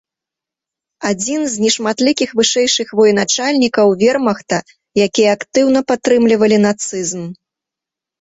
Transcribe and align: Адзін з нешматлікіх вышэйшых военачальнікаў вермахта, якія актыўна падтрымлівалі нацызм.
Адзін 1.09 1.41
з 1.55 1.65
нешматлікіх 1.65 2.29
вышэйшых 2.39 2.87
военачальнікаў 2.99 3.87
вермахта, 4.03 4.57
якія 5.05 5.29
актыўна 5.39 5.79
падтрымлівалі 5.93 6.57
нацызм. 6.65 7.23